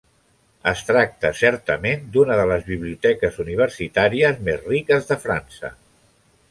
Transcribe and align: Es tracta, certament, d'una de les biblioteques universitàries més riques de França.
Es 0.69 0.79
tracta, 0.87 1.29
certament, 1.41 2.07
d'una 2.15 2.39
de 2.41 2.47
les 2.53 2.65
biblioteques 2.71 3.39
universitàries 3.45 4.43
més 4.49 4.63
riques 4.75 5.11
de 5.13 5.21
França. 5.27 5.75